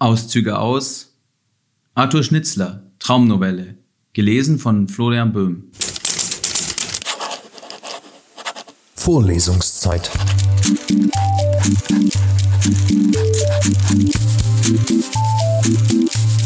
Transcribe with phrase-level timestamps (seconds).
[0.00, 1.14] Auszüge aus
[1.94, 3.76] Arthur Schnitzler, Traumnovelle,
[4.14, 5.70] gelesen von Florian Böhm.
[8.94, 10.10] Vorlesungszeit.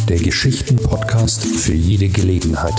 [0.09, 2.75] Der Geschichten-Podcast für jede Gelegenheit.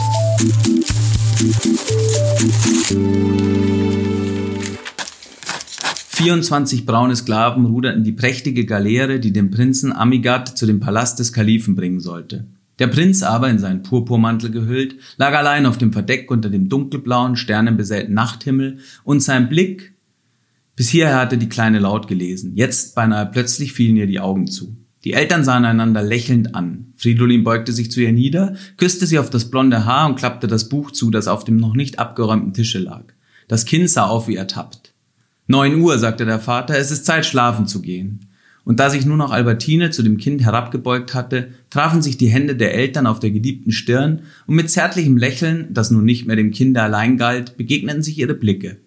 [6.16, 11.34] 24 braune Sklaven ruderten die prächtige Galeere, die den Prinzen Amigad zu dem Palast des
[11.34, 12.48] Kalifen bringen sollte.
[12.80, 17.36] Der Prinz aber, in seinen Purpurmantel gehüllt, lag allein auf dem Verdeck unter dem dunkelblauen,
[17.36, 19.94] sternenbesäten Nachthimmel und sein Blick,
[20.78, 24.78] bis hierher hatte die Kleine laut gelesen, jetzt beinahe plötzlich fielen ihr die Augen zu.
[25.04, 26.94] Die Eltern sahen einander lächelnd an.
[26.96, 30.70] Fridolin beugte sich zu ihr nieder, küsste sie auf das blonde Haar und klappte das
[30.70, 33.04] Buch zu, das auf dem noch nicht abgeräumten Tische lag.
[33.50, 34.85] Das Kind sah auf wie ertappt.
[35.48, 38.22] Neun Uhr, sagte der Vater, es ist Zeit, schlafen zu gehen.
[38.64, 42.56] Und da sich nur noch Albertine zu dem Kind herabgebeugt hatte, trafen sich die Hände
[42.56, 46.50] der Eltern auf der geliebten Stirn und mit zärtlichem Lächeln, das nun nicht mehr dem
[46.50, 48.78] Kinde allein galt, begegneten sich ihre Blicke.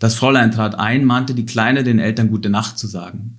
[0.00, 3.38] Das Fräulein trat ein, mahnte die Kleine, den Eltern gute Nacht zu sagen.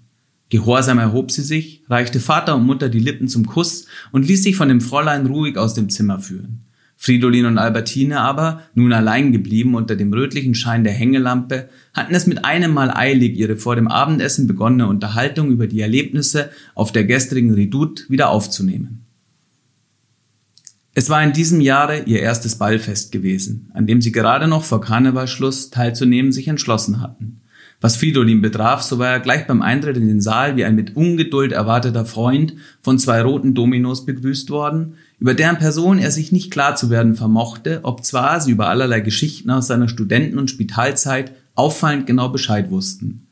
[0.50, 4.56] Gehorsam erhob sie sich, reichte Vater und Mutter die Lippen zum Kuss und ließ sich
[4.56, 6.62] von dem Fräulein ruhig aus dem Zimmer führen.
[7.04, 12.28] Fridolin und Albertine aber, nun allein geblieben unter dem rötlichen Schein der Hängelampe, hatten es
[12.28, 17.06] mit einem Mal eilig, ihre vor dem Abendessen begonnene Unterhaltung über die Erlebnisse auf der
[17.06, 19.08] gestrigen Redoute wieder aufzunehmen.
[20.94, 24.80] Es war in diesem Jahre ihr erstes Ballfest gewesen, an dem sie gerade noch vor
[24.80, 27.42] Karnevalschluss teilzunehmen sich entschlossen hatten.
[27.84, 30.96] Was Fridolin betraf, so war er gleich beim Eintritt in den Saal wie ein mit
[30.96, 36.52] Ungeduld erwarteter Freund von zwei roten Dominos begrüßt worden, über deren Person er sich nicht
[36.52, 41.32] klar zu werden vermochte, ob zwar sie über allerlei Geschichten aus seiner Studenten- und Spitalzeit
[41.56, 43.26] auffallend genau Bescheid wussten.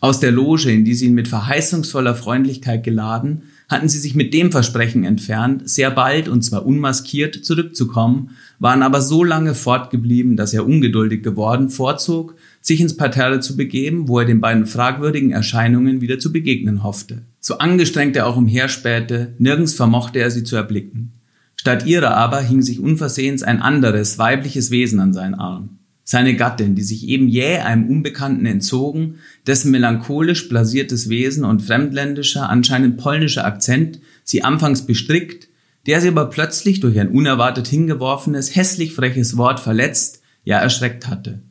[0.00, 4.32] Aus der Loge, in die sie ihn mit verheißungsvoller Freundlichkeit geladen, hatten sie sich mit
[4.34, 10.54] dem Versprechen entfernt, sehr bald und zwar unmaskiert zurückzukommen, waren aber so lange fortgeblieben, dass
[10.54, 16.00] er ungeduldig geworden vorzog, sich ins Parterre zu begeben, wo er den beiden fragwürdigen Erscheinungen
[16.00, 17.22] wieder zu begegnen hoffte.
[17.38, 21.12] So angestrengt er auch umherspähte, nirgends vermochte er sie zu erblicken.
[21.54, 25.78] Statt ihrer aber hing sich unversehens ein anderes, weibliches Wesen an seinen Arm.
[26.02, 32.50] Seine Gattin, die sich eben jäh einem Unbekannten entzogen, dessen melancholisch blasiertes Wesen und fremdländischer,
[32.50, 35.46] anscheinend polnischer Akzent sie anfangs bestrickt,
[35.86, 41.42] der sie aber plötzlich durch ein unerwartet hingeworfenes, hässlich freches Wort verletzt, ja erschreckt hatte.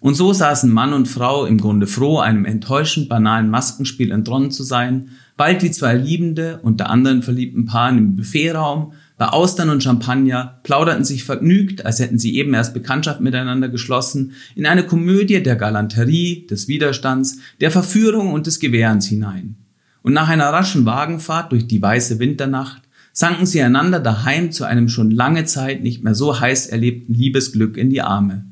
[0.00, 4.62] Und so saßen Mann und Frau im Grunde froh, einem enttäuschend banalen Maskenspiel entronnen zu
[4.62, 10.60] sein, bald wie zwei Liebende unter anderen verliebten Paaren im Buffetraum, bei Austern und Champagner
[10.62, 15.56] plauderten sich vergnügt, als hätten sie eben erst Bekanntschaft miteinander geschlossen, in eine Komödie der
[15.56, 19.56] Galanterie, des Widerstands, der Verführung und des Gewährens hinein.
[20.00, 22.80] Und nach einer raschen Wagenfahrt durch die weiße Winternacht
[23.12, 27.76] sanken sie einander daheim zu einem schon lange Zeit nicht mehr so heiß erlebten Liebesglück
[27.76, 28.49] in die Arme.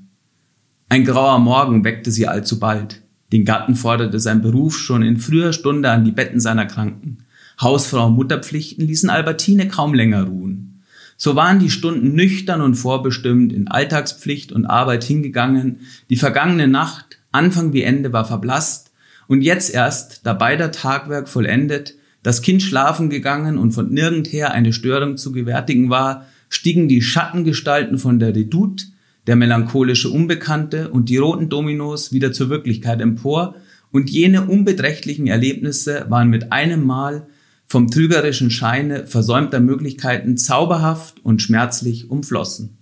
[0.91, 3.03] Ein grauer Morgen weckte sie allzu bald.
[3.31, 7.19] Den Gatten forderte sein Beruf schon in früher Stunde an die Betten seiner Kranken.
[7.61, 10.83] Hausfrau und Mutterpflichten ließen Albertine kaum länger ruhen.
[11.19, 17.19] So waren die Stunden nüchtern und vorbestimmt in Alltagspflicht und Arbeit hingegangen, die vergangene Nacht,
[17.33, 18.93] Anfang wie Ende, war verblasst,
[19.27, 24.73] und jetzt erst, da beider Tagwerk vollendet, das Kind schlafen gegangen und von nirgendher eine
[24.73, 28.87] Störung zu gewärtigen war, stiegen die Schattengestalten von der Redoute,
[29.29, 33.55] der melancholische Unbekannte und die roten Dominos wieder zur Wirklichkeit empor,
[33.91, 37.27] und jene unbeträchtlichen Erlebnisse waren mit einem Mal
[37.67, 42.79] vom trügerischen Scheine versäumter Möglichkeiten zauberhaft und schmerzlich umflossen.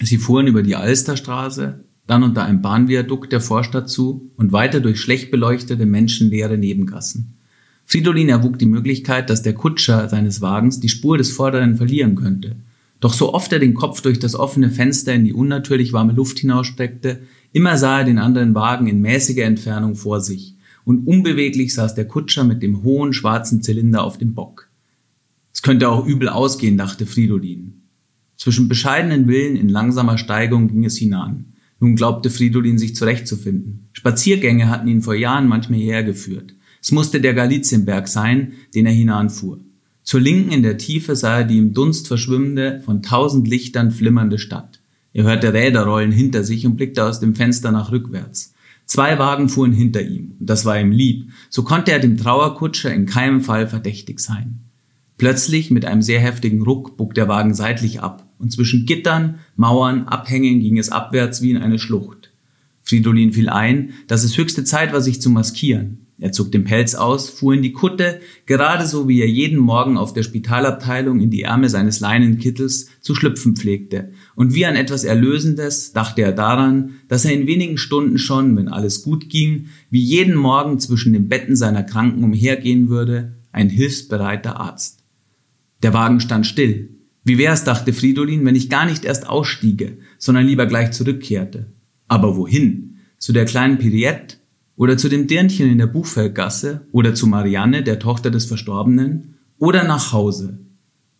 [0.00, 5.00] Sie fuhren über die Alsterstraße, dann unter einem Bahnviadukt der Vorstadt zu und weiter durch
[5.00, 7.36] schlecht beleuchtete, menschenleere Nebengassen.
[7.84, 12.56] Fridolin erwog die Möglichkeit, dass der Kutscher seines Wagens die Spur des Vorderen verlieren könnte.
[13.04, 16.38] Doch so oft er den Kopf durch das offene Fenster in die unnatürlich warme Luft
[16.38, 17.20] hinausstreckte,
[17.52, 20.56] immer sah er den anderen Wagen in mäßiger Entfernung vor sich
[20.86, 24.70] und unbeweglich saß der Kutscher mit dem hohen schwarzen Zylinder auf dem Bock.
[25.52, 27.82] Es könnte auch übel ausgehen, dachte Fridolin.
[28.38, 31.52] Zwischen bescheidenen Villen in langsamer Steigung ging es hinan.
[31.80, 33.90] Nun glaubte Fridolin sich zurechtzufinden.
[33.92, 36.54] Spaziergänge hatten ihn vor Jahren manchmal hergeführt.
[36.80, 39.60] Es musste der Galizienberg sein, den er hinanfuhr.
[40.04, 44.38] Zur Linken in der Tiefe sah er die im Dunst verschwimmende, von tausend Lichtern flimmernde
[44.38, 44.80] Stadt.
[45.14, 48.52] Er hörte Räder rollen hinter sich und blickte aus dem Fenster nach rückwärts.
[48.84, 52.92] Zwei Wagen fuhren hinter ihm, und das war ihm lieb, so konnte er dem Trauerkutscher
[52.92, 54.60] in keinem Fall verdächtig sein.
[55.16, 60.06] Plötzlich, mit einem sehr heftigen Ruck, bog der Wagen seitlich ab, und zwischen Gittern, Mauern,
[60.06, 62.30] Abhängen ging es abwärts wie in eine Schlucht.
[62.82, 66.03] Fridolin fiel ein, dass es höchste Zeit war, sich zu maskieren.
[66.18, 69.96] Er zog den Pelz aus, fuhr in die Kutte, gerade so wie er jeden Morgen
[69.96, 74.12] auf der Spitalabteilung in die Ärmel seines Leinenkittels zu schlüpfen pflegte.
[74.36, 78.68] Und wie an etwas Erlösendes dachte er daran, dass er in wenigen Stunden schon, wenn
[78.68, 84.60] alles gut ging, wie jeden Morgen zwischen den Betten seiner Kranken umhergehen würde, ein hilfsbereiter
[84.60, 85.04] Arzt.
[85.82, 86.90] Der Wagen stand still.
[87.24, 91.72] Wie wär's, dachte Fridolin, wenn ich gar nicht erst ausstiege, sondern lieber gleich zurückkehrte.
[92.06, 92.98] Aber wohin?
[93.18, 94.36] Zu der kleinen Piriette?
[94.76, 96.86] Oder zu dem Dirnchen in der Buchfeldgasse?
[96.92, 99.36] Oder zu Marianne, der Tochter des Verstorbenen?
[99.58, 100.58] Oder nach Hause?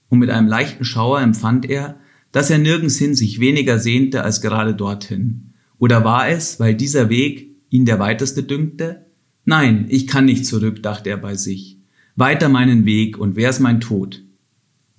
[0.08, 1.96] Und mit einem leichten Schauer empfand er,
[2.32, 5.52] dass er nirgends hin sich weniger sehnte als gerade dorthin.
[5.78, 9.06] Oder war es, weil dieser Weg ihn der weiteste dünkte?
[9.44, 11.78] Nein, ich kann nicht zurück, dachte er bei sich.
[12.16, 14.22] Weiter meinen Weg und wer ist mein Tod?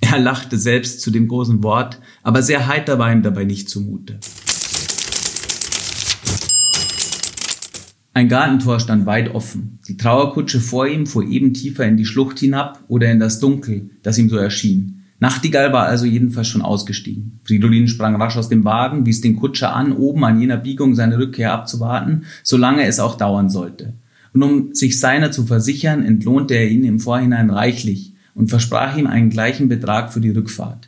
[0.01, 4.19] Er lachte selbst zu dem großen Wort, aber sehr heiter war ihm dabei nicht zumute.
[8.15, 9.77] Ein Gartentor stand weit offen.
[9.89, 13.89] Die Trauerkutsche vor ihm fuhr eben tiefer in die Schlucht hinab oder in das Dunkel,
[14.03, 15.01] das ihm so erschien.
[15.19, 17.41] Nachtigall war also jedenfalls schon ausgestiegen.
[17.43, 21.17] Fridolin sprang rasch aus dem Wagen, wies den Kutscher an, oben an jener Biegung seine
[21.17, 23.95] Rückkehr abzuwarten, solange es auch dauern sollte.
[24.31, 29.07] Und um sich seiner zu versichern, entlohnte er ihn im Vorhinein reichlich und versprach ihm
[29.07, 30.87] einen gleichen Betrag für die Rückfahrt.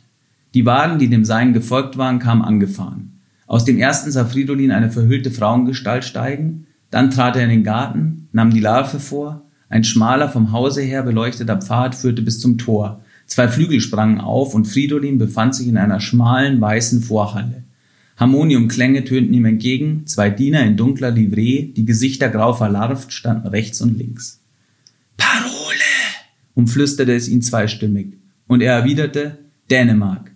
[0.54, 3.20] Die Wagen, die dem Seinen gefolgt waren, kamen angefahren.
[3.46, 8.28] Aus dem ersten sah Fridolin eine verhüllte Frauengestalt steigen, dann trat er in den Garten,
[8.32, 13.02] nahm die Larve vor, ein schmaler, vom Hause her beleuchteter Pfad führte bis zum Tor.
[13.26, 17.64] Zwei Flügel sprangen auf und Fridolin befand sich in einer schmalen, weißen Vorhalle.
[18.16, 23.80] Harmoniumklänge tönten ihm entgegen, zwei Diener in dunkler Livree, die Gesichter grau verlarvt, standen rechts
[23.80, 24.40] und links.
[25.16, 25.54] Parole!
[26.54, 28.14] umflüsterte es ihn zweistimmig,
[28.48, 29.38] und er erwiderte
[29.70, 30.32] Dänemark.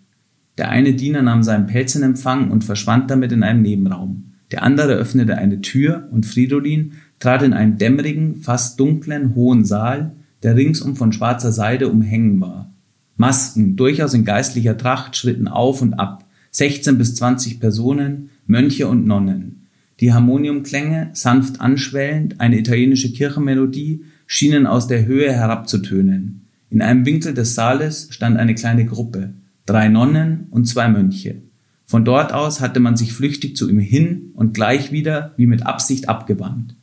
[0.59, 4.32] Der eine Diener nahm seinen Pelz in Empfang und verschwand damit in einem Nebenraum.
[4.53, 10.13] Der andere öffnete eine Tür und Fridolin trat in einen dämmerigen, fast dunklen, hohen Saal,
[10.43, 12.73] der ringsum von schwarzer Seide umhängen war.
[13.17, 19.07] Masken, durchaus in geistlicher Tracht, schritten auf und ab, 16 bis 20 Personen, Mönche und
[19.07, 19.69] Nonnen.
[20.01, 26.49] Die Harmoniumklänge, sanft anschwellend, eine italienische Kirchenmelodie, schienen aus der Höhe herabzutönen.
[26.69, 29.35] In einem Winkel des Saales stand eine kleine Gruppe,
[29.65, 31.43] drei Nonnen und zwei Mönche.
[31.87, 35.67] Von dort aus hatte man sich flüchtig zu ihm hin und gleich wieder wie mit
[35.67, 36.77] Absicht abgewandt.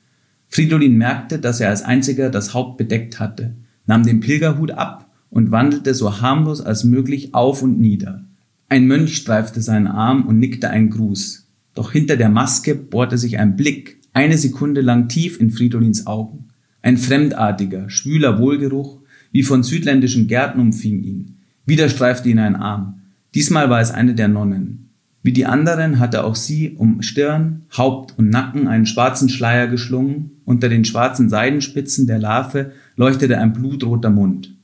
[0.47, 3.55] Fridolin merkte, dass er als einziger das Haupt bedeckt hatte,
[3.85, 8.25] nahm den Pilgerhut ab und wandelte so harmlos als möglich auf und nieder.
[8.67, 11.47] Ein Mönch streifte seinen Arm und nickte einen Gruß.
[11.73, 16.49] Doch hinter der Maske bohrte sich ein Blick, eine Sekunde lang tief in Fridolins Augen.
[16.81, 18.99] Ein fremdartiger, schwüler Wohlgeruch,
[19.31, 21.37] wie von südländischen Gärten umfing ihn.
[21.65, 23.01] Wieder streifte ihn ein Arm.
[23.35, 24.88] Diesmal war es eine der Nonnen.
[25.29, 30.31] Wie die anderen hatte auch sie um Stirn, Haupt und Nacken einen schwarzen Schleier geschlungen,
[30.43, 34.55] unter den schwarzen Seidenspitzen der Larve leuchtete ein blutroter Mund.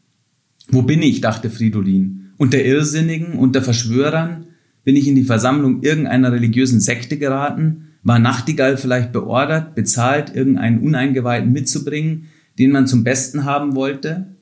[0.69, 1.21] Wo bin ich?
[1.21, 2.31] dachte Fridolin.
[2.37, 4.47] Unter Irrsinnigen, unter Verschwörern?
[4.83, 7.89] Bin ich in die Versammlung irgendeiner religiösen Sekte geraten?
[8.01, 12.25] War Nachtigall vielleicht beordert, bezahlt, irgendeinen Uneingeweihten mitzubringen,
[12.57, 14.35] den man zum Besten haben wollte?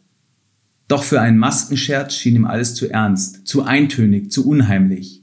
[0.88, 5.23] Doch für einen Maskenscherz schien ihm alles zu ernst, zu eintönig, zu unheimlich.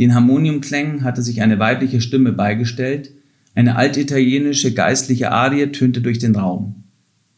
[0.00, 3.12] Den Harmoniumklängen hatte sich eine weibliche Stimme beigestellt,
[3.54, 6.84] eine altitalienische geistliche Arie tönte durch den Raum.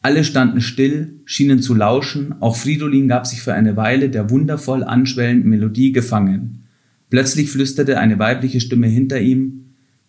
[0.01, 4.85] Alle standen still, schienen zu lauschen, auch Fridolin gab sich für eine Weile der wundervoll
[4.85, 6.63] anschwellenden Melodie gefangen.
[7.09, 9.59] Plötzlich flüsterte eine weibliche Stimme hinter ihm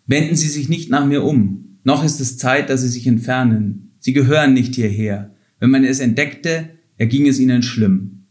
[0.06, 3.94] Wenden Sie sich nicht nach mir um, noch ist es Zeit, dass Sie sich entfernen.
[3.98, 5.34] Sie gehören nicht hierher.
[5.58, 6.68] Wenn man es entdeckte,
[6.98, 8.26] erging es Ihnen schlimm.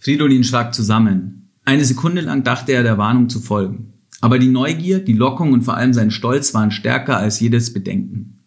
[0.00, 1.43] Fridolin schrak zusammen.
[1.64, 3.94] Eine Sekunde lang dachte er der Warnung zu folgen.
[4.20, 8.40] Aber die Neugier, die Lockung und vor allem sein Stolz waren stärker als jedes Bedenken.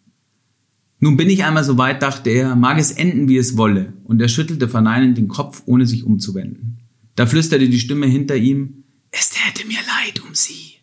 [1.00, 4.20] Nun bin ich einmal so weit, dachte er, mag es enden, wie es wolle, und
[4.20, 6.78] er schüttelte verneinend den Kopf, ohne sich umzuwenden.
[7.14, 10.74] Da flüsterte die Stimme hinter ihm, es täte mir leid um sie.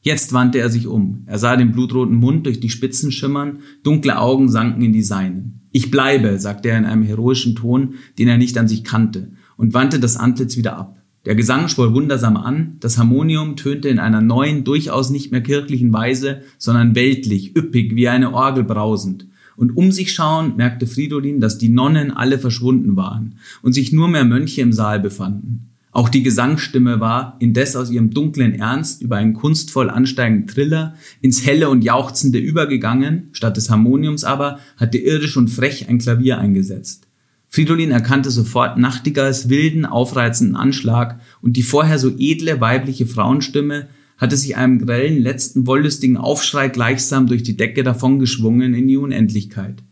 [0.00, 1.24] Jetzt wandte er sich um.
[1.26, 5.68] Er sah den blutroten Mund durch die Spitzen schimmern, dunkle Augen sanken in die seinen.
[5.70, 9.74] Ich bleibe, sagte er in einem heroischen Ton, den er nicht an sich kannte, und
[9.74, 10.97] wandte das Antlitz wieder ab.
[11.24, 15.92] Der Gesang schwoll wundersam an, das Harmonium tönte in einer neuen, durchaus nicht mehr kirchlichen
[15.92, 19.26] Weise, sondern weltlich, üppig, wie eine Orgel brausend.
[19.56, 24.06] Und um sich schauend merkte Fridolin, dass die Nonnen alle verschwunden waren und sich nur
[24.06, 25.68] mehr Mönche im Saal befanden.
[25.90, 31.44] Auch die Gesangsstimme war, indes aus ihrem dunklen Ernst über einen kunstvoll ansteigenden Triller ins
[31.44, 37.07] Helle und Jauchzende übergegangen, statt des Harmoniums aber hatte irdisch und frech ein Klavier eingesetzt.
[37.48, 43.88] Fridolin erkannte sofort Nachtigalls wilden, aufreizenden Anschlag und die vorher so edle weibliche Frauenstimme
[44.18, 49.82] hatte sich einem grellen, letzten wollüstigen Aufschrei gleichsam durch die Decke davongeschwungen in die Unendlichkeit.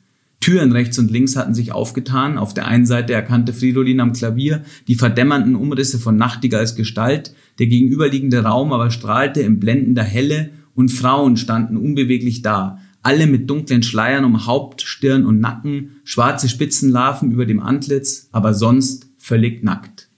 [0.41, 2.37] Türen rechts und links hatten sich aufgetan.
[2.37, 7.67] Auf der einen Seite erkannte Fridolin am Klavier die verdämmernden Umrisse von Nachtigalls Gestalt, der
[7.67, 13.85] gegenüberliegende Raum aber strahlte in blendender Helle und Frauen standen unbeweglich da, alle mit dunklen
[13.85, 20.09] Schleiern um Haupt, Stirn und Nacken, schwarze Spitzenlarven über dem Antlitz, aber sonst völlig nackt.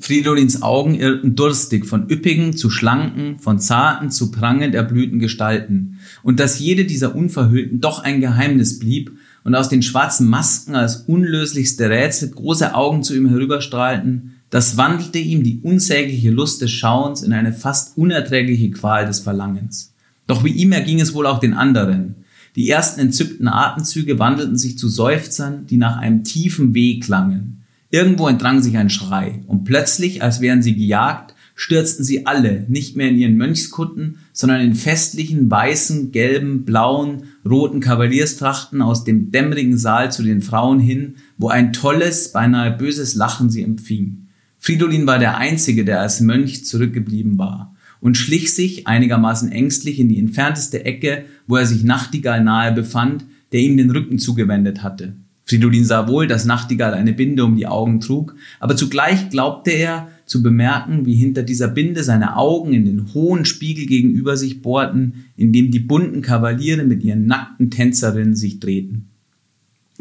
[0.00, 6.40] Fridolins Augen irrten durstig von üppigen zu schlanken, von zarten zu prangend erblühten Gestalten, und
[6.40, 9.12] dass jede dieser Unverhüllten doch ein Geheimnis blieb
[9.44, 15.20] und aus den schwarzen Masken als unlöslichste Rätsel große Augen zu ihm herüberstrahlten, das wandelte
[15.20, 19.94] ihm die unsägliche Lust des Schauens in eine fast unerträgliche Qual des Verlangens.
[20.28, 22.14] Doch wie ihm erging es wohl auch den anderen.
[22.54, 27.64] Die ersten entzückten Atemzüge wandelten sich zu Seufzern, die nach einem tiefen Weh klangen.
[27.90, 32.94] Irgendwo entrang sich ein Schrei, und plötzlich, als wären sie gejagt, stürzten sie alle nicht
[32.94, 39.78] mehr in ihren Mönchskutten, sondern in festlichen, weißen, gelben, blauen, roten Kavalierstrachten aus dem dämmerigen
[39.78, 44.28] Saal zu den Frauen hin, wo ein tolles, beinahe böses Lachen sie empfing.
[44.58, 50.08] Fridolin war der Einzige, der als Mönch zurückgeblieben war und schlich sich einigermaßen ängstlich in
[50.08, 55.14] die entfernteste Ecke, wo er sich Nachtigall nahe befand, der ihm den Rücken zugewendet hatte.
[55.48, 60.08] Fridolin sah wohl, dass Nachtigall eine Binde um die Augen trug, aber zugleich glaubte er
[60.26, 65.24] zu bemerken, wie hinter dieser Binde seine Augen in den hohen Spiegel gegenüber sich bohrten,
[65.36, 69.08] in dem die bunten Kavaliere mit ihren nackten Tänzerinnen sich drehten.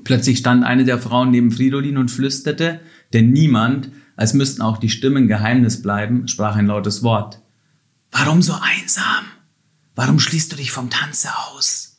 [0.04, 2.82] Plötzlich stand eine der Frauen neben Fridolin und flüsterte,
[3.14, 7.40] denn niemand, als müssten auch die Stimmen Geheimnis bleiben, sprach ein lautes Wort.
[8.12, 9.26] Warum so einsam?
[9.96, 11.98] Warum schließt du dich vom Tanze aus?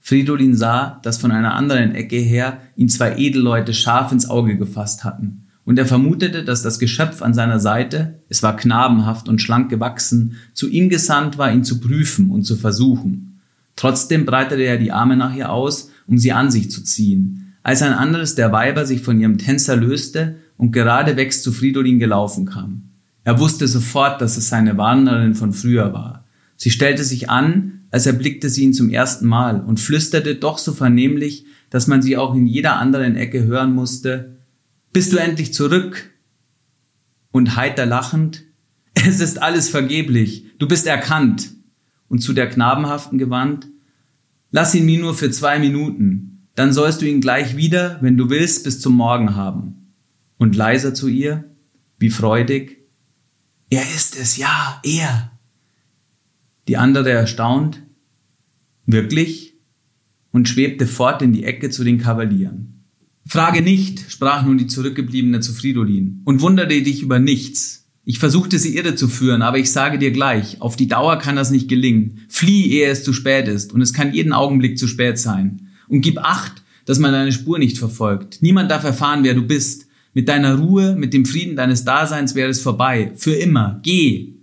[0.00, 5.02] Fridolin sah, dass von einer anderen Ecke her ihn zwei Edelleute scharf ins Auge gefasst
[5.02, 9.70] hatten, und er vermutete, dass das Geschöpf an seiner Seite, es war knabenhaft und schlank
[9.70, 13.40] gewachsen, zu ihm gesandt war, ihn zu prüfen und zu versuchen.
[13.76, 17.80] Trotzdem breitete er die Arme nach ihr aus, um sie an sich zu ziehen, als
[17.80, 22.90] ein anderes der Weiber sich von ihrem Tänzer löste und geradewegs zu Fridolin gelaufen kam.
[23.24, 26.26] Er wusste sofort, dass es seine Warnerin von früher war.
[26.56, 30.72] Sie stellte sich an, als erblickte sie ihn zum ersten Mal und flüsterte doch so
[30.72, 34.36] vernehmlich, dass man sie auch in jeder anderen Ecke hören musste,
[34.92, 36.10] Bist du endlich zurück?
[37.32, 38.44] Und heiter lachend,
[38.94, 41.50] Es ist alles vergeblich, du bist erkannt.
[42.08, 43.68] Und zu der Knabenhaften gewandt,
[44.50, 48.30] Lass ihn mir nur für zwei Minuten, dann sollst du ihn gleich wieder, wenn du
[48.30, 49.92] willst, bis zum Morgen haben.
[50.38, 51.44] Und leiser zu ihr,
[51.98, 52.83] wie freudig,
[53.70, 55.32] Er ist es, ja, er.
[56.68, 57.84] Die andere erstaunt,
[58.86, 59.54] Wirklich?
[60.30, 62.84] Und schwebte fort in die Ecke zu den Kavalieren.
[63.26, 67.86] Frage nicht, sprach nun die zurückgebliebene zu Fridolin, und wundere dich über nichts.
[68.04, 71.36] Ich versuchte sie irre zu führen, aber ich sage dir gleich, auf die Dauer kann
[71.36, 72.20] das nicht gelingen.
[72.28, 75.68] Flieh, ehe es zu spät ist, und es kann jeden Augenblick zu spät sein.
[75.88, 78.42] Und gib Acht, dass man deine Spur nicht verfolgt.
[78.42, 79.86] Niemand darf erfahren, wer du bist.
[80.14, 83.12] Mit deiner Ruhe, mit dem Frieden deines Daseins wäre es vorbei.
[83.16, 83.80] Für immer.
[83.82, 84.34] Geh.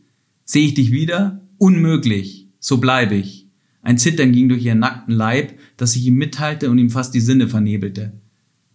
[0.44, 1.42] Sehe ich dich wieder?
[1.58, 2.50] Unmöglich.
[2.60, 3.48] So bleibe ich.
[3.82, 7.22] Ein Zittern ging durch ihren nackten Leib, das sich ihm mitteilte und ihm fast die
[7.22, 8.12] Sinne vernebelte.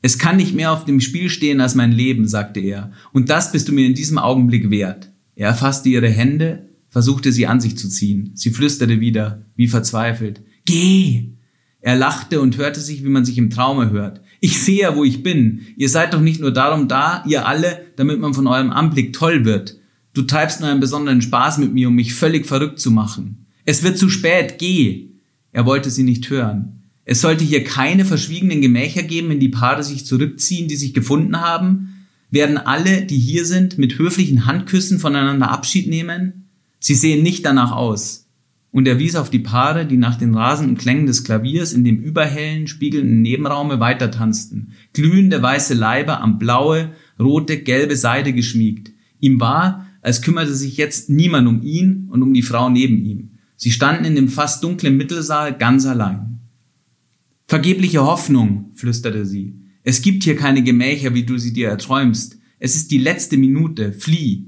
[0.03, 3.53] Es kann nicht mehr auf dem Spiel stehen als mein Leben, sagte er, und das
[3.53, 5.13] bist du mir in diesem Augenblick wert.
[5.35, 8.31] Er erfasste ihre Hände, versuchte sie an sich zu ziehen.
[8.35, 11.33] Sie flüsterte wieder, wie verzweifelt, Geh!
[11.81, 14.21] Er lachte und hörte sich, wie man sich im Traume hört.
[14.41, 15.67] Ich sehe ja, wo ich bin.
[15.77, 19.45] Ihr seid doch nicht nur darum da, ihr alle, damit man von eurem Anblick toll
[19.45, 19.79] wird.
[20.15, 23.47] Du treibst nur einen besonderen Spaß mit mir, um mich völlig verrückt zu machen.
[23.65, 25.09] Es wird zu spät, geh.
[25.53, 26.83] Er wollte sie nicht hören.
[27.05, 31.41] Es sollte hier keine verschwiegenen Gemächer geben, wenn die Paare sich zurückziehen, die sich gefunden
[31.41, 32.07] haben.
[32.31, 36.49] Werden alle, die hier sind, mit höflichen Handküssen voneinander Abschied nehmen?
[36.81, 38.26] Sie sehen nicht danach aus.
[38.77, 41.97] Und er wies auf die Paare, die nach den rasenden Klängen des Klaviers in dem
[41.97, 44.75] überhellen, spiegelnden Nebenraume weitertanzten.
[44.93, 48.93] Glühende weiße Leiber am blaue, rote, gelbe Seide geschmiegt.
[49.19, 53.31] Ihm war, als kümmerte sich jetzt niemand um ihn und um die Frau neben ihm.
[53.57, 56.41] Sie standen in dem fast dunklen Mittelsaal ganz allein.
[57.47, 59.59] Vergebliche Hoffnung, flüsterte sie.
[59.85, 62.39] Es gibt hier keine Gemächer, wie du sie dir erträumst.
[62.59, 63.95] Es ist die letzte Minute.
[63.95, 64.45] Flieh.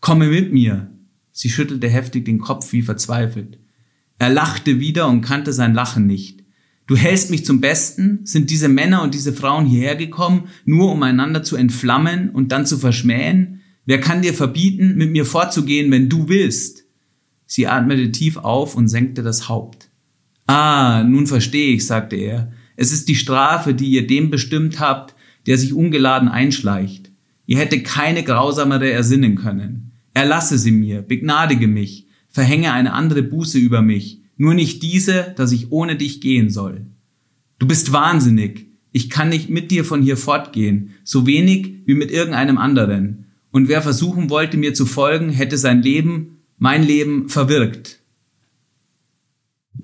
[0.00, 0.90] Komme mit mir.
[1.38, 3.60] Sie schüttelte heftig den Kopf wie verzweifelt.
[4.18, 6.42] Er lachte wieder und kannte sein Lachen nicht.
[6.88, 8.22] Du hältst mich zum Besten?
[8.24, 12.66] Sind diese Männer und diese Frauen hierher gekommen, nur um einander zu entflammen und dann
[12.66, 13.60] zu verschmähen?
[13.86, 16.86] Wer kann dir verbieten, mit mir vorzugehen, wenn du willst?
[17.46, 19.90] Sie atmete tief auf und senkte das Haupt.
[20.48, 22.50] Ah, nun verstehe ich, sagte er.
[22.74, 25.14] Es ist die Strafe, die ihr dem bestimmt habt,
[25.46, 27.12] der sich ungeladen einschleicht.
[27.46, 29.87] Ihr hätte keine grausamere ersinnen können.
[30.18, 35.52] Erlasse sie mir, begnadige mich, verhänge eine andere Buße über mich, nur nicht diese, dass
[35.52, 36.88] ich ohne dich gehen soll.
[37.60, 38.66] Du bist wahnsinnig.
[38.90, 43.26] Ich kann nicht mit dir von hier fortgehen, so wenig wie mit irgendeinem anderen.
[43.52, 48.00] Und wer versuchen wollte, mir zu folgen, hätte sein Leben, mein Leben, verwirkt.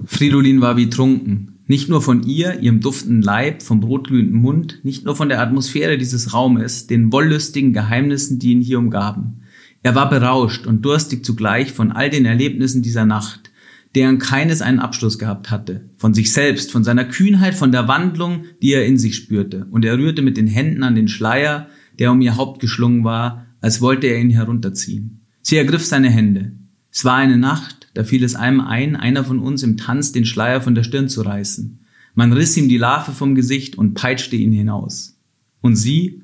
[0.05, 1.61] Fridolin war wie trunken.
[1.69, 5.97] Nicht nur von ihr, ihrem duftenden Leib, vom rotglühenden Mund, nicht nur von der Atmosphäre
[5.97, 9.44] dieses Raumes, den wollüstigen Geheimnissen, die ihn hier umgaben.
[9.85, 13.51] Er war berauscht und durstig zugleich von all den Erlebnissen dieser Nacht,
[13.95, 15.91] deren keines einen Abschluss gehabt hatte.
[15.99, 19.67] Von sich selbst, von seiner Kühnheit, von der Wandlung, die er in sich spürte.
[19.71, 23.45] Und er rührte mit den Händen an den Schleier, der um ihr Haupt geschlungen war,
[23.61, 25.27] als wollte er ihn herunterziehen.
[25.43, 26.53] Sie ergriff seine Hände.
[26.91, 30.25] Es war eine Nacht, da fiel es einem ein, einer von uns im Tanz den
[30.25, 31.85] Schleier von der Stirn zu reißen.
[32.15, 35.21] Man riss ihm die Larve vom Gesicht und peitschte ihn hinaus.
[35.61, 36.23] Und sie?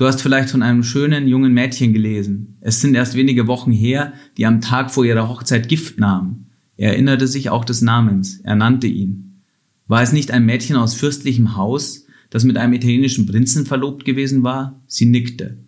[0.00, 2.56] Du hast vielleicht von einem schönen jungen Mädchen gelesen.
[2.62, 6.46] Es sind erst wenige Wochen her, die am Tag vor ihrer Hochzeit Gift nahm.
[6.78, 8.40] Er erinnerte sich auch des Namens.
[8.42, 9.42] Er nannte ihn.
[9.88, 14.42] War es nicht ein Mädchen aus fürstlichem Haus, das mit einem italienischen Prinzen verlobt gewesen
[14.42, 14.80] war?
[14.86, 15.58] Sie nickte.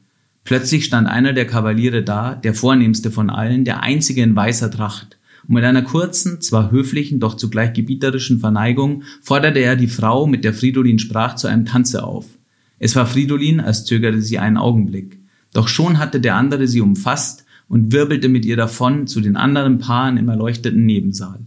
[0.44, 5.18] Plötzlich stand einer der Kavaliere da, der vornehmste von allen, der einzige in weißer Tracht.
[5.46, 10.42] Und mit einer kurzen, zwar höflichen, doch zugleich gebieterischen Verneigung forderte er die Frau, mit
[10.42, 12.38] der Fridolin sprach, zu einem Tanze auf.
[12.84, 15.20] Es war Fridolin, als zögerte sie einen Augenblick.
[15.52, 19.78] Doch schon hatte der andere sie umfasst und wirbelte mit ihr davon zu den anderen
[19.78, 21.46] Paaren im erleuchteten Nebensaal.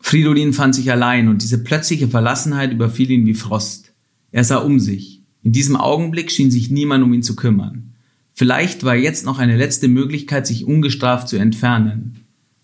[0.00, 3.94] Fridolin fand sich allein und diese plötzliche Verlassenheit überfiel ihn wie Frost.
[4.32, 5.22] Er sah um sich.
[5.42, 7.94] In diesem Augenblick schien sich niemand um ihn zu kümmern.
[8.34, 12.16] Vielleicht war jetzt noch eine letzte Möglichkeit, sich ungestraft zu entfernen.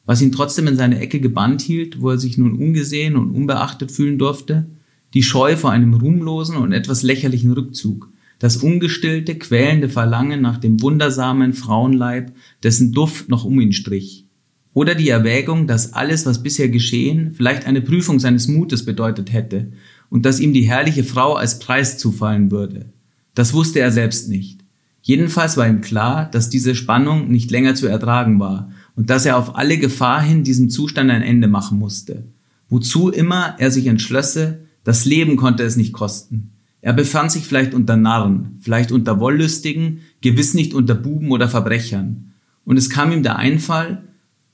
[0.04, 3.90] Was ihn trotzdem in seine Ecke gebannt hielt, wo er sich nun ungesehen und unbeachtet
[3.90, 4.66] fühlen durfte,
[5.14, 10.80] die Scheu vor einem ruhmlosen und etwas lächerlichen Rückzug, das ungestillte, quälende Verlangen nach dem
[10.80, 14.26] wundersamen Frauenleib, dessen Duft noch um ihn strich.
[14.72, 19.72] Oder die Erwägung, dass alles, was bisher geschehen, vielleicht eine Prüfung seines Mutes bedeutet hätte
[20.08, 22.86] und dass ihm die herrliche Frau als Preis zufallen würde.
[23.34, 24.60] Das wusste er selbst nicht.
[25.02, 29.38] Jedenfalls war ihm klar, dass diese Spannung nicht länger zu ertragen war und dass er
[29.38, 32.24] auf alle Gefahr hin diesem Zustand ein Ende machen musste.
[32.68, 36.52] Wozu immer er sich entschlösse, das Leben konnte es nicht kosten.
[36.82, 42.32] Er befand sich vielleicht unter Narren, vielleicht unter Wollüstigen, gewiss nicht unter Buben oder Verbrechern.
[42.64, 44.08] Und es kam ihm der Einfall,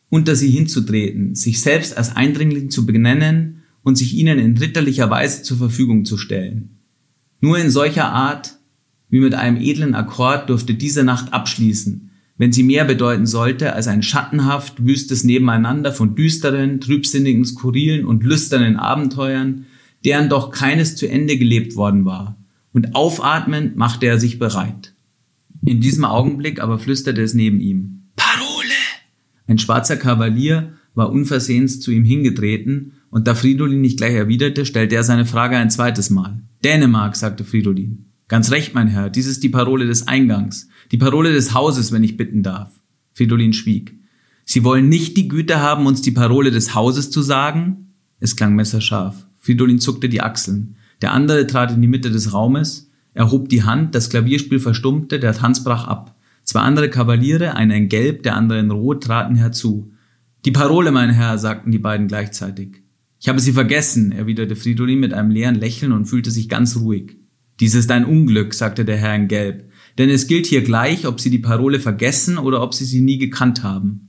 [0.09, 5.43] unter sie hinzutreten, sich selbst als Eindringling zu benennen und sich ihnen in ritterlicher Weise
[5.43, 6.79] zur Verfügung zu stellen.
[7.41, 8.57] Nur in solcher Art
[9.09, 13.87] wie mit einem edlen Akkord durfte diese Nacht abschließen, wenn sie mehr bedeuten sollte als
[13.87, 19.67] ein schattenhaft wüstes Nebeneinander von düsteren, trübsinnigen, skurrilen und lüsternen Abenteuern,
[20.07, 22.39] deren doch keines zu Ende gelebt worden war.
[22.73, 24.95] Und aufatmend machte er sich bereit.
[25.65, 28.05] In diesem Augenblick aber flüsterte es neben ihm.
[28.15, 28.73] Parole!
[29.47, 34.95] Ein schwarzer Kavalier war unversehens zu ihm hingetreten, und da Fridolin nicht gleich erwiderte, stellte
[34.95, 36.43] er seine Frage ein zweites Mal.
[36.65, 38.07] Dänemark, sagte Fridolin.
[38.29, 42.05] Ganz recht, mein Herr, dies ist die Parole des Eingangs, die Parole des Hauses, wenn
[42.05, 42.81] ich bitten darf.
[43.13, 43.95] Fridolin schwieg.
[44.45, 47.95] Sie wollen nicht die Güte haben, uns die Parole des Hauses zu sagen?
[48.21, 49.26] Es klang messerscharf.
[49.47, 50.75] Fridolin zuckte die Achseln.
[51.01, 55.35] Der andere trat in die Mitte des Raumes, erhob die Hand, das Klavierspiel verstummte, der
[55.35, 56.17] Tanz brach ab.
[56.43, 59.93] Zwei andere Kavaliere, einer in Gelb, der andere in Rot, traten herzu.
[60.45, 62.83] Die Parole, mein Herr, sagten die beiden gleichzeitig.
[63.21, 67.17] Ich habe sie vergessen, erwiderte Fridolin mit einem leeren Lächeln und fühlte sich ganz ruhig.
[67.61, 71.21] Dies ist ein Unglück, sagte der Herr in Gelb, denn es gilt hier gleich, ob
[71.21, 74.09] Sie die Parole vergessen oder ob Sie sie nie gekannt haben.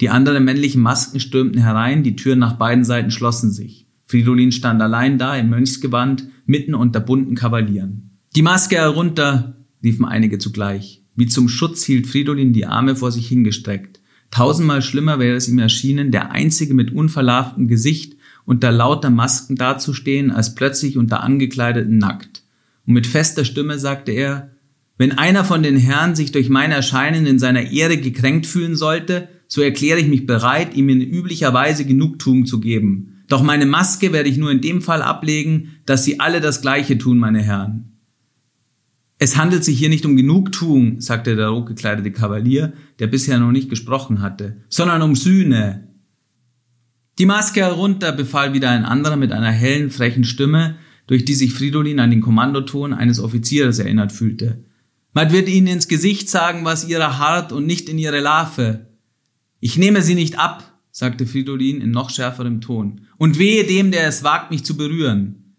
[0.00, 3.83] Die anderen männlichen Masken stürmten herein, die Türen nach beiden Seiten schlossen sich.
[4.04, 8.18] Fridolin stand allein da im Mönchsgewand, mitten unter bunten Kavalieren.
[8.36, 11.02] Die Maske herunter, riefen einige zugleich.
[11.16, 14.00] Wie zum Schutz hielt Fridolin die Arme vor sich hingestreckt.
[14.30, 20.30] Tausendmal schlimmer wäre es ihm erschienen, der einzige mit unverlarvtem Gesicht unter lauter Masken dazustehen,
[20.30, 22.42] als plötzlich unter angekleideten nackt.
[22.86, 24.50] Und mit fester Stimme sagte er,
[24.98, 29.28] wenn einer von den Herren sich durch mein Erscheinen in seiner Ehre gekränkt fühlen sollte,
[29.48, 33.13] so erkläre ich mich bereit, ihm in üblicher Weise Genugtuung zu geben.
[33.28, 36.98] Doch meine Maske werde ich nur in dem Fall ablegen, dass sie alle das Gleiche
[36.98, 37.94] tun, meine Herren.
[39.18, 43.70] Es handelt sich hier nicht um Genugtuung, sagte der rotgekleidete Kavalier, der bisher noch nicht
[43.70, 45.88] gesprochen hatte, sondern um Sühne.
[47.18, 51.52] Die Maske herunter, befahl wieder ein anderer mit einer hellen, frechen Stimme, durch die sich
[51.52, 54.64] Fridolin an den Kommandoton eines Offiziers erinnert fühlte.
[55.12, 58.88] Man wird ihnen ins Gesicht sagen, was ihrer hart und nicht in ihre Larve.
[59.60, 63.00] Ich nehme sie nicht ab, sagte Fridolin in noch schärferem Ton.
[63.18, 65.56] Und wehe dem, der es wagt, mich zu berühren.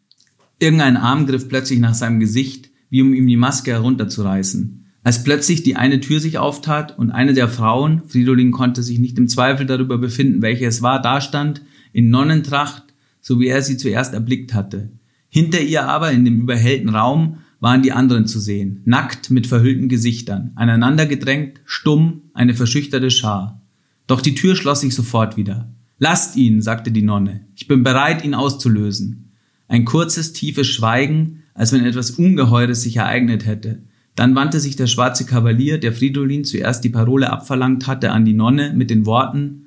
[0.60, 4.86] Irgendein Arm griff plötzlich nach seinem Gesicht, wie um ihm die Maske herunterzureißen.
[5.04, 9.18] Als plötzlich die eine Tür sich auftat und eine der Frauen, Fridolin konnte sich nicht
[9.18, 12.84] im Zweifel darüber befinden, welche es war, dastand, in Nonnentracht,
[13.20, 14.90] so wie er sie zuerst erblickt hatte.
[15.28, 19.90] Hinter ihr aber, in dem überhellten Raum, waren die anderen zu sehen, nackt mit verhüllten
[19.90, 23.65] Gesichtern, aneinandergedrängt, stumm, eine verschüchterte Schar.
[24.08, 25.74] Doch die Tür schloss sich sofort wieder.
[25.98, 29.32] Lasst ihn, sagte die Nonne, ich bin bereit, ihn auszulösen.
[29.68, 33.84] Ein kurzes, tiefes Schweigen, als wenn etwas Ungeheures sich ereignet hätte.
[34.16, 38.34] Dann wandte sich der schwarze Kavalier, der Fridolin zuerst die Parole abverlangt hatte, an die
[38.34, 39.62] Nonne mit den Worten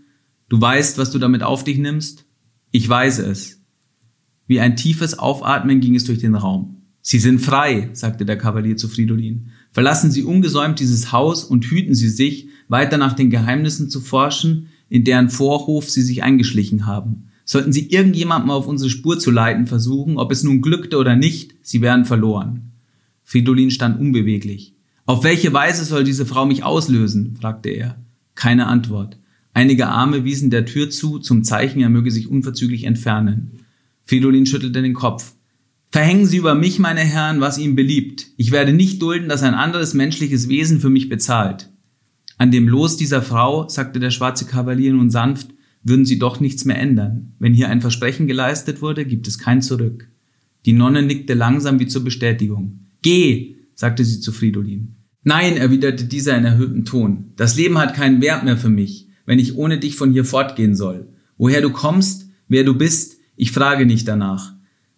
[0.48, 2.24] Du weißt, was du damit auf dich nimmst?
[2.70, 3.60] Ich weiß es.
[4.46, 6.82] Wie ein tiefes Aufatmen ging es durch den Raum.
[7.02, 9.50] Sie sind frei, sagte der Kavalier zu Fridolin.
[9.72, 14.68] Verlassen Sie ungesäumt dieses Haus und hüten Sie sich, weiter nach den Geheimnissen zu forschen,
[14.88, 17.28] in deren Vorhof Sie sich eingeschlichen haben.
[17.44, 21.54] Sollten Sie irgendjemandem auf unsere Spur zu leiten versuchen, ob es nun glückte oder nicht,
[21.62, 22.72] Sie wären verloren.
[23.24, 24.74] Fridolin stand unbeweglich.
[25.06, 27.36] Auf welche Weise soll diese Frau mich auslösen?
[27.40, 27.96] fragte er.
[28.34, 29.18] Keine Antwort.
[29.54, 33.60] Einige Arme wiesen der Tür zu, zum Zeichen, er möge sich unverzüglich entfernen.
[34.04, 35.32] Fridolin schüttelte den Kopf.
[35.90, 38.26] Verhängen Sie über mich, meine Herren, was Ihnen beliebt.
[38.36, 41.70] Ich werde nicht dulden, dass ein anderes menschliches Wesen für mich bezahlt.
[42.38, 45.50] An dem Los dieser Frau, sagte der schwarze Kavalier nun sanft,
[45.82, 47.34] würden Sie doch nichts mehr ändern.
[47.38, 50.08] Wenn hier ein Versprechen geleistet wurde, gibt es kein Zurück.
[50.64, 52.86] Die Nonne nickte langsam wie zur Bestätigung.
[53.02, 54.96] Geh, sagte sie zu Fridolin.
[55.22, 57.32] Nein, erwiderte dieser in erhöhtem Ton.
[57.36, 60.74] Das Leben hat keinen Wert mehr für mich wenn ich ohne dich von hier fortgehen
[60.74, 61.06] soll?
[61.36, 64.54] Woher du kommst, wer du bist, ich frage nicht danach.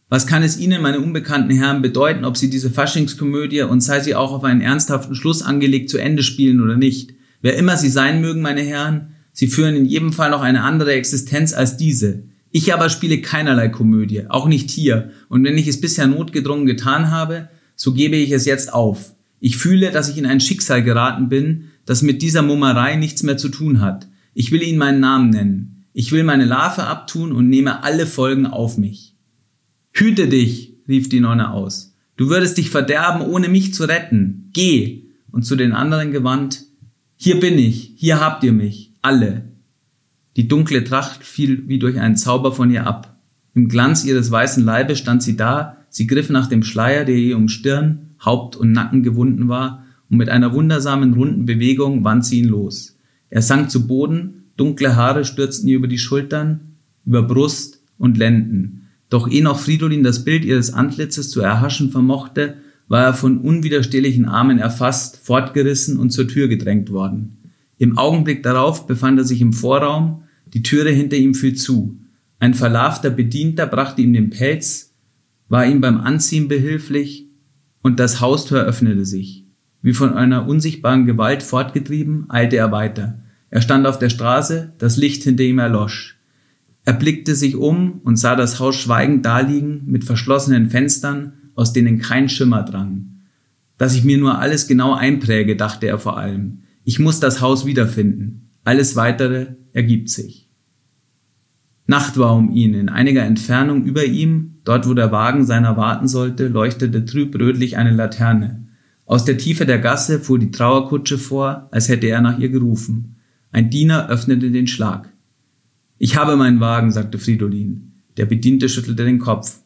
[0.09, 4.15] Was kann es Ihnen, meine unbekannten Herren, bedeuten, ob Sie diese Faschingskomödie und sei sie
[4.15, 7.15] auch auf einen ernsthaften Schluss angelegt zu Ende spielen oder nicht?
[7.41, 10.93] Wer immer Sie sein mögen, meine Herren, Sie führen in jedem Fall noch eine andere
[10.93, 12.25] Existenz als diese.
[12.51, 17.11] Ich aber spiele keinerlei Komödie, auch nicht hier, und wenn ich es bisher notgedrungen getan
[17.11, 19.15] habe, so gebe ich es jetzt auf.
[19.39, 23.37] Ich fühle, dass ich in ein Schicksal geraten bin, das mit dieser Mummerei nichts mehr
[23.37, 24.09] zu tun hat.
[24.35, 25.87] Ich will ihnen meinen Namen nennen.
[25.93, 29.15] Ich will meine Larve abtun und nehme alle Folgen auf mich.
[29.93, 31.95] Hüte dich, rief die Nonne aus.
[32.17, 34.51] Du würdest dich verderben, ohne mich zu retten.
[34.53, 35.07] Geh.
[35.33, 36.65] Und zu den anderen gewandt,
[37.23, 39.43] hier bin ich, hier habt ihr mich, alle.
[40.37, 43.21] Die dunkle Tracht fiel wie durch einen Zauber von ihr ab.
[43.55, 47.37] Im Glanz ihres weißen Leibes stand sie da, sie griff nach dem Schleier, der ihr
[47.37, 52.39] um Stirn, Haupt und Nacken gewunden war, und mit einer wundersamen runden Bewegung wand sie
[52.39, 52.97] ihn los.
[53.29, 58.89] Er sank zu Boden, dunkle Haare stürzten ihr über die Schultern, über Brust und Lenden.
[59.11, 62.57] Doch eh noch Fridolin das Bild ihres Antlitzes zu erhaschen vermochte,
[62.91, 67.39] war er von unwiderstehlichen Armen erfasst, fortgerissen und zur Tür gedrängt worden.
[67.79, 72.01] Im Augenblick darauf befand er sich im Vorraum, die Türe hinter ihm fiel zu.
[72.41, 74.93] Ein verlarvter Bedienter brachte ihm den Pelz,
[75.49, 77.29] war ihm beim Anziehen behilflich,
[77.81, 79.47] und das Haustür öffnete sich.
[79.83, 83.21] Wie von einer unsichtbaren Gewalt fortgetrieben, eilte er weiter.
[83.51, 86.19] Er stand auf der Straße, das Licht hinter ihm erlosch.
[86.85, 91.99] Er blickte sich um und sah das Haus schweigend daliegen, mit verschlossenen Fenstern, aus denen
[91.99, 93.21] kein Schimmer drang.
[93.77, 96.63] Dass ich mir nur alles genau einpräge, dachte er vor allem.
[96.85, 98.51] Ich muss das Haus wiederfinden.
[98.65, 100.49] Alles weitere ergibt sich.
[101.87, 106.09] Nacht war um ihn, in einiger Entfernung über ihm, dort wo der Wagen seiner warten
[106.09, 108.69] sollte, leuchtete trüb rötlich eine Laterne.
[109.05, 113.17] Aus der Tiefe der Gasse fuhr die Trauerkutsche vor, als hätte er nach ihr gerufen.
[113.51, 115.13] Ein Diener öffnete den Schlag.
[115.99, 117.93] Ich habe meinen Wagen, sagte Fridolin.
[118.17, 119.61] Der Bediente schüttelte den Kopf.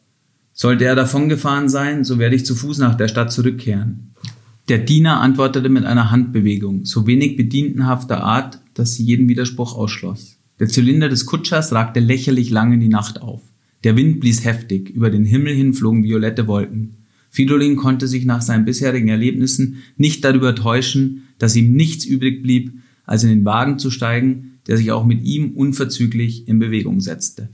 [0.57, 4.13] Sollte er davongefahren sein, so werde ich zu Fuß nach der Stadt zurückkehren.
[4.69, 10.37] Der Diener antwortete mit einer Handbewegung, so wenig bedientenhafter Art, dass sie jeden Widerspruch ausschloss.
[10.61, 13.41] Der Zylinder des Kutschers ragte lächerlich lang in die Nacht auf.
[13.83, 16.95] Der Wind blies heftig, über den Himmel hin flogen violette Wolken.
[17.31, 22.79] Fridolin konnte sich nach seinen bisherigen Erlebnissen nicht darüber täuschen, dass ihm nichts übrig blieb,
[23.03, 27.49] als in den Wagen zu steigen, der sich auch mit ihm unverzüglich in Bewegung setzte.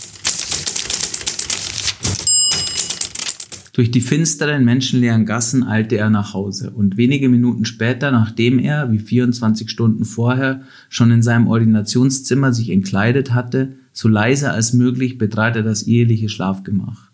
[3.82, 8.92] Durch die finsteren, menschenleeren Gassen eilte er nach Hause und wenige Minuten später, nachdem er,
[8.92, 15.18] wie 24 Stunden vorher, schon in seinem Ordinationszimmer sich entkleidet hatte, so leise als möglich
[15.18, 17.10] betrat er das eheliche Schlafgemach.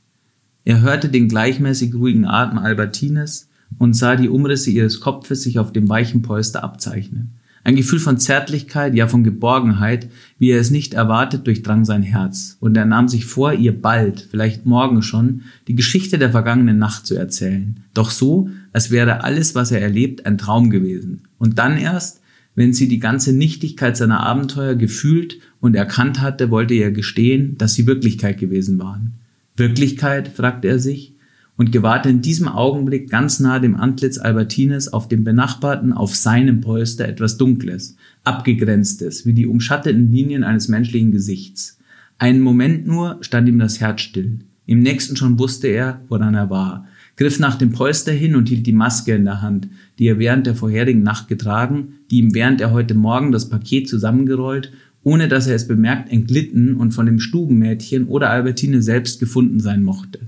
[0.66, 5.72] Er hörte den gleichmäßig ruhigen Atem Albertines und sah die Umrisse ihres Kopfes sich auf
[5.72, 7.37] dem weichen Polster abzeichnen.
[7.68, 10.08] Ein Gefühl von Zärtlichkeit, ja von Geborgenheit,
[10.40, 14.26] wie er es nicht erwartet, durchdrang sein Herz, und er nahm sich vor, ihr bald,
[14.32, 19.54] vielleicht morgen schon, die Geschichte der vergangenen Nacht zu erzählen, doch so, als wäre alles,
[19.54, 21.24] was er erlebt, ein Traum gewesen.
[21.40, 22.22] Und dann erst,
[22.56, 27.74] wenn sie die ganze Nichtigkeit seiner Abenteuer gefühlt und erkannt hatte, wollte er gestehen, dass
[27.74, 29.16] sie Wirklichkeit gewesen waren.
[29.58, 30.30] Wirklichkeit?
[30.30, 31.17] fragte er sich
[31.58, 36.62] und gewahrte in diesem Augenblick ganz nah dem Antlitz Albertines auf dem benachbarten, auf seinem
[36.62, 41.80] Polster etwas Dunkles, Abgegrenztes, wie die umschatteten Linien eines menschlichen Gesichts.
[42.20, 44.40] Einen Moment nur stand ihm das Herz still.
[44.66, 48.68] Im nächsten schon wusste er, woran er war, griff nach dem Polster hin und hielt
[48.68, 49.68] die Maske in der Hand,
[49.98, 53.90] die er während der vorherigen Nacht getragen, die ihm während er heute Morgen das Paket
[53.90, 54.72] zusammengerollt,
[55.04, 59.84] ohne dass er es bemerkt, entglitten und von dem Stubenmädchen oder Albertine selbst gefunden sein
[59.84, 60.27] mochte.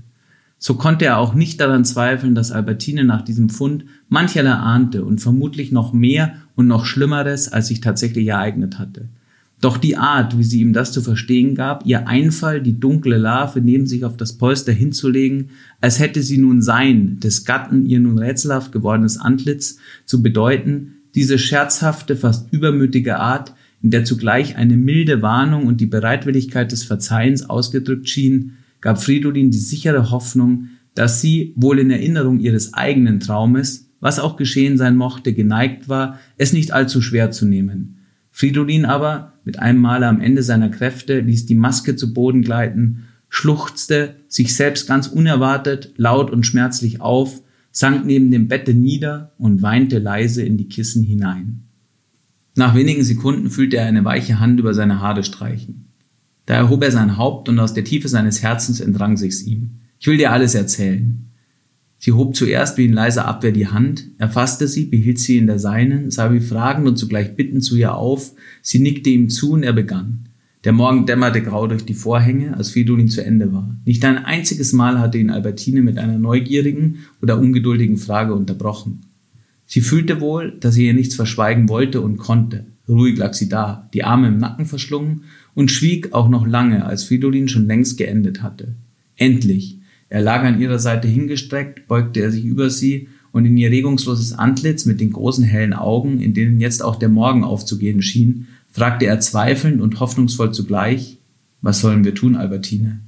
[0.62, 5.18] So konnte er auch nicht daran zweifeln, dass Albertine nach diesem Fund mancherlei ahnte und
[5.18, 9.08] vermutlich noch mehr und noch Schlimmeres, als sich tatsächlich ereignet hatte.
[9.62, 13.62] Doch die Art, wie sie ihm das zu verstehen gab, ihr Einfall, die dunkle Larve
[13.62, 15.48] neben sich auf das Polster hinzulegen,
[15.80, 21.38] als hätte sie nun sein, des Gatten ihr nun rätselhaft gewordenes Antlitz zu bedeuten, diese
[21.38, 27.48] scherzhafte, fast übermütige Art, in der zugleich eine milde Warnung und die Bereitwilligkeit des Verzeihens
[27.48, 33.90] ausgedrückt schien, gab Fridolin die sichere Hoffnung, dass sie, wohl in Erinnerung ihres eigenen Traumes,
[34.00, 37.98] was auch geschehen sein mochte, geneigt war, es nicht allzu schwer zu nehmen.
[38.30, 43.04] Fridolin aber, mit einem Male am Ende seiner Kräfte, ließ die Maske zu Boden gleiten,
[43.28, 49.62] schluchzte sich selbst ganz unerwartet, laut und schmerzlich auf, sank neben dem Bette nieder und
[49.62, 51.62] weinte leise in die Kissen hinein.
[52.56, 55.89] Nach wenigen Sekunden fühlte er eine weiche Hand über seine Haare streichen.
[56.50, 59.82] Da erhob er sein Haupt und aus der Tiefe seines Herzens entrang sich's ihm.
[60.00, 61.30] Ich will dir alles erzählen.
[61.96, 65.60] Sie hob zuerst wie in leiser Abwehr die Hand, erfasste sie, behielt sie in der
[65.60, 68.32] seinen, sah wie fragend und zugleich bittend zu ihr auf,
[68.62, 70.28] sie nickte ihm zu und er begann.
[70.64, 73.76] Der Morgen dämmerte grau durch die Vorhänge, als Fridolin zu Ende war.
[73.84, 79.02] Nicht ein einziges Mal hatte ihn Albertine mit einer neugierigen oder ungeduldigen Frage unterbrochen.
[79.66, 82.66] Sie fühlte wohl, dass sie ihr nichts verschweigen wollte und konnte.
[82.90, 85.22] Ruhig lag sie da, die Arme im Nacken verschlungen
[85.54, 88.74] und schwieg auch noch lange, als Fridolin schon längst geendet hatte.
[89.16, 89.78] Endlich.
[90.08, 94.32] Er lag an ihrer Seite hingestreckt, beugte er sich über sie und in ihr regungsloses
[94.32, 99.06] Antlitz mit den großen hellen Augen, in denen jetzt auch der Morgen aufzugehen schien, fragte
[99.06, 101.18] er zweifelnd und hoffnungsvoll zugleich,
[101.62, 103.00] was sollen wir tun, Albertine?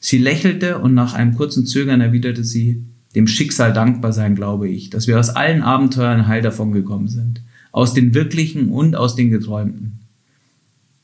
[0.00, 2.82] Sie lächelte und nach einem kurzen Zögern erwiderte sie,
[3.14, 7.40] dem Schicksal dankbar sein, glaube ich, dass wir aus allen Abenteuern heil davongekommen sind.
[7.74, 9.98] Aus den wirklichen und aus den geträumten.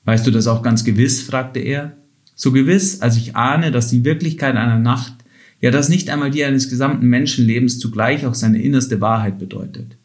[0.05, 1.21] Weißt du das auch ganz gewiss?
[1.21, 1.97] fragte er.
[2.37, 5.15] So gewiss, als ich ahne, dass die Wirklichkeit einer Nacht,
[5.61, 9.97] ja dass nicht einmal die eines gesamten Menschenlebens zugleich auch seine innerste Wahrheit bedeutet.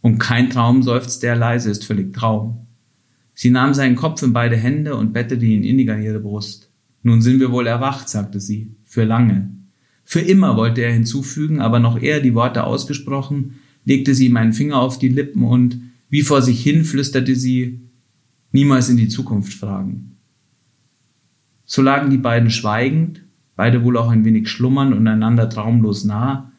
[0.00, 2.66] Und kein Traum, seufzte er leise, ist völlig Traum.
[3.34, 6.70] Sie nahm seinen Kopf in beide Hände und bettete ihn innig an ihre Brust.
[7.02, 9.50] Nun sind wir wohl erwacht, sagte sie, für lange.
[10.02, 14.54] Für immer wollte er hinzufügen, aber noch eher die Worte ausgesprochen, legte sie ihm einen
[14.54, 17.80] Finger auf die Lippen und, wie vor sich hin, flüsterte sie,
[18.52, 20.16] niemals in die Zukunft fragen.
[21.64, 23.22] So lagen die beiden schweigend,
[23.56, 26.52] beide wohl auch ein wenig schlummernd und einander traumlos nah,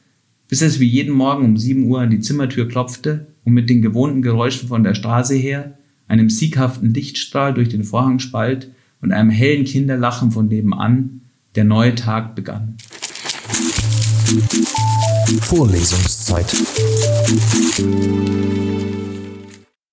[0.48, 3.82] bis es wie jeden Morgen um sieben Uhr an die Zimmertür klopfte und mit den
[3.82, 9.66] gewohnten Geräuschen von der Straße her einem sieghaften Lichtstrahl durch den Vorhangspalt und einem hellen
[9.66, 11.22] Kinderlachen von nebenan,
[11.56, 12.76] der neue Tag begann.
[15.42, 16.46] Vorlesungszeit.